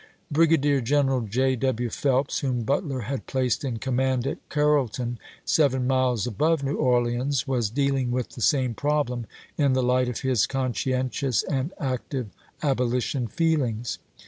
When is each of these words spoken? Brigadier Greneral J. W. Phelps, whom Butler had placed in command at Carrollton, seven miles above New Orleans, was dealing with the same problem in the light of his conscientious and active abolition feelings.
Brigadier 0.31 0.81
Greneral 0.81 1.29
J. 1.29 1.55
W. 1.57 1.89
Phelps, 1.91 2.39
whom 2.39 2.63
Butler 2.63 3.01
had 3.01 3.27
placed 3.27 3.63
in 3.63 3.77
command 3.77 4.25
at 4.25 4.39
Carrollton, 4.49 5.19
seven 5.45 5.85
miles 5.85 6.25
above 6.25 6.63
New 6.63 6.77
Orleans, 6.77 7.47
was 7.47 7.69
dealing 7.69 8.09
with 8.09 8.29
the 8.29 8.41
same 8.41 8.73
problem 8.73 9.27
in 9.59 9.73
the 9.73 9.83
light 9.83 10.09
of 10.09 10.21
his 10.21 10.47
conscientious 10.47 11.43
and 11.43 11.71
active 11.77 12.29
abolition 12.63 13.27
feelings. 13.27 13.99